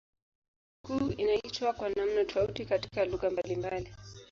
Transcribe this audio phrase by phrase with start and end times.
[0.83, 3.93] Jumamosi kuu inaitwa kwa namna tofauti katika lugha mbalimbali.